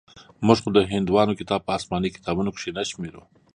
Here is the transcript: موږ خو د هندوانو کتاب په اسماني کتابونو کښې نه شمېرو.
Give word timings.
موږ 0.45 0.57
خو 0.63 0.69
د 0.75 0.79
هندوانو 0.91 1.37
کتاب 1.39 1.61
په 1.65 1.71
اسماني 1.77 2.09
کتابونو 2.15 2.53
کښې 2.55 2.71
نه 2.77 2.83
شمېرو. 2.91 3.23